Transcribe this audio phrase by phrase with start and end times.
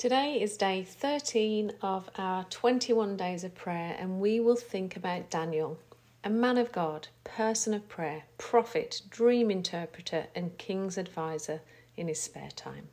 [0.00, 5.28] Today is day 13 of our 21 days of prayer, and we will think about
[5.28, 5.78] Daniel,
[6.24, 11.60] a man of God, person of prayer, prophet, dream interpreter, and king's advisor
[11.98, 12.88] in his spare time.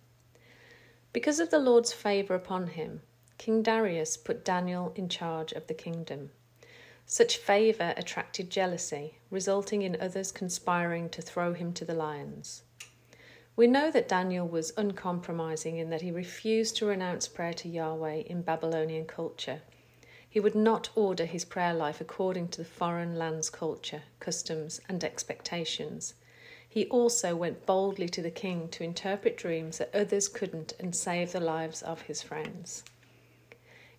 [1.13, 2.99] Because of the Lord's favour upon him,
[3.37, 6.31] King Darius put Daniel in charge of the kingdom.
[7.05, 12.63] Such favour attracted jealousy, resulting in others conspiring to throw him to the lions.
[13.57, 18.17] We know that Daniel was uncompromising in that he refused to renounce prayer to Yahweh
[18.27, 19.63] in Babylonian culture.
[20.29, 25.03] He would not order his prayer life according to the foreign land's culture, customs, and
[25.03, 26.13] expectations.
[26.69, 31.31] He also went boldly to the king to interpret dreams that others couldn't and save
[31.31, 32.83] the lives of his friends.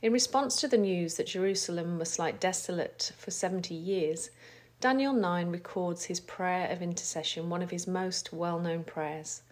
[0.01, 4.30] In response to the news that Jerusalem must lie desolate for 70 years,
[4.80, 9.43] Daniel 9 records his prayer of intercession, one of his most well known prayers.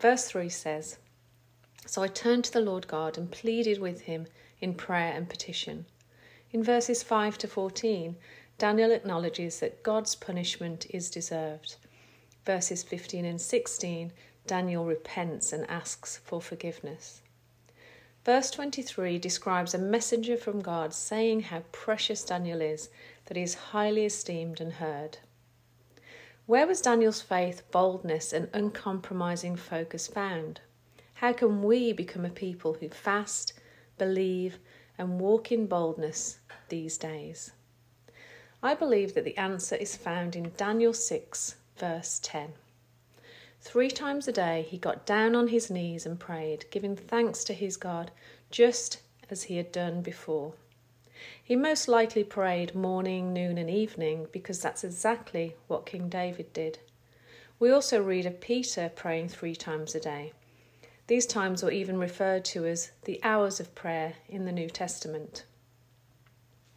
[0.00, 0.96] Verse 3 says
[1.84, 4.28] So I turned to the Lord God and pleaded with him
[4.58, 5.84] in prayer and petition.
[6.52, 8.16] In verses 5 to 14,
[8.56, 11.76] Daniel acknowledges that God's punishment is deserved.
[12.46, 14.12] Verses 15 and 16,
[14.46, 17.20] Daniel repents and asks for forgiveness.
[18.24, 22.88] Verse 23 describes a messenger from God saying how precious Daniel is,
[23.26, 25.18] that he is highly esteemed and heard.
[26.50, 30.60] Where was Daniel's faith, boldness, and uncompromising focus found?
[31.14, 33.52] How can we become a people who fast,
[33.98, 34.58] believe,
[34.98, 37.52] and walk in boldness these days?
[38.64, 42.54] I believe that the answer is found in Daniel 6, verse 10.
[43.60, 47.54] Three times a day he got down on his knees and prayed, giving thanks to
[47.54, 48.10] his God,
[48.50, 48.98] just
[49.30, 50.54] as he had done before.
[51.42, 56.78] He most likely prayed morning, noon, and evening because that's exactly what King David did.
[57.58, 60.32] We also read of Peter praying three times a day.
[61.08, 65.44] These times were even referred to as the hours of prayer in the New Testament.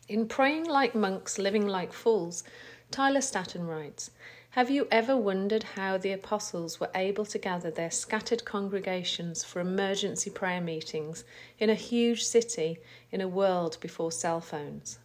[0.09, 2.43] In Praying Like Monks, Living Like Fools,
[2.91, 4.11] Tyler Staton writes
[4.53, 9.59] have you ever wondered how the apostles were able to gather their scattered congregations for
[9.59, 11.23] emergency prayer meetings
[11.57, 12.77] in a huge city
[13.11, 14.99] in a world before cell phones?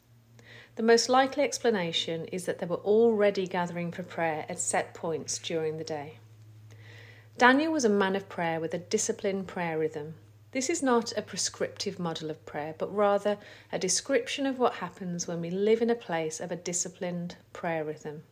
[0.76, 5.38] The most likely explanation is that they were already gathering for prayer at set points
[5.38, 6.19] during the day.
[7.38, 10.12] Daniel was a man of prayer with a disciplined prayer rhythm.
[10.53, 13.38] This is not a prescriptive model of prayer, but rather
[13.72, 17.82] a description of what happens when we live in a place of a disciplined prayer
[17.82, 18.25] rhythm.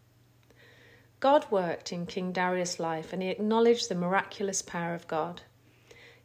[1.18, 5.42] God worked in King Darius' life and he acknowledged the miraculous power of God.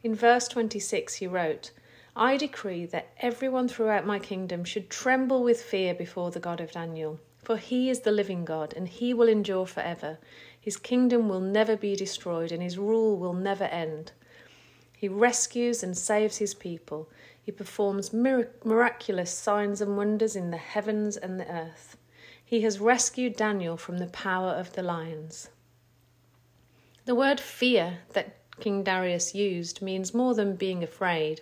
[0.02, 1.70] In verse 26, he wrote,
[2.14, 6.72] I decree that everyone throughout my kingdom should tremble with fear before the God of
[6.72, 10.18] Daniel, for he is the living God and he will endure forever.
[10.60, 14.12] His kingdom will never be destroyed and his rule will never end.
[14.94, 17.08] He rescues and saves his people.
[17.42, 21.96] He performs miraculous signs and wonders in the heavens and the earth.
[22.52, 25.48] He has rescued Daniel from the power of the lions.
[27.06, 31.40] The word fear that King Darius used means more than being afraid.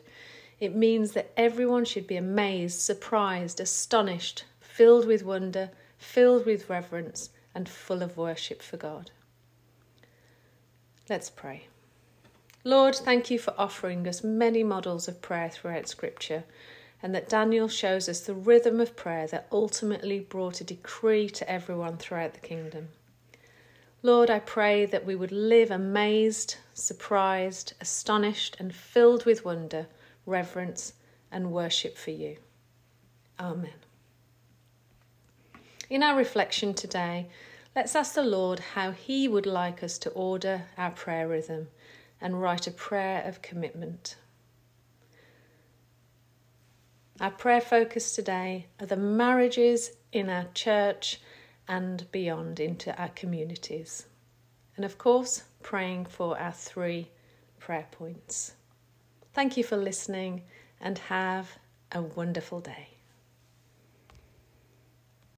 [0.61, 7.31] It means that everyone should be amazed, surprised, astonished, filled with wonder, filled with reverence,
[7.57, 9.11] and full of worship for God.
[11.09, 11.67] Let's pray.
[12.63, 16.45] Lord, thank you for offering us many models of prayer throughout Scripture
[17.03, 21.51] and that Daniel shows us the rhythm of prayer that ultimately brought a decree to
[21.51, 22.89] everyone throughout the kingdom.
[24.03, 29.87] Lord, I pray that we would live amazed, surprised, astonished, and filled with wonder,
[30.25, 30.95] reverence,
[31.31, 32.37] and worship for you.
[33.39, 33.75] Amen.
[35.91, 37.29] In our reflection today,
[37.77, 41.69] let's ask the Lord how He would like us to order our prayer rhythm
[42.21, 44.17] and write a prayer of commitment.
[47.21, 51.21] Our prayer focus today are the marriages in our church
[51.69, 54.07] and beyond into our communities.
[54.75, 57.11] And of course, praying for our three
[57.59, 58.55] prayer points.
[59.35, 60.45] Thank you for listening
[60.81, 61.59] and have
[61.93, 63.00] a wonderful day.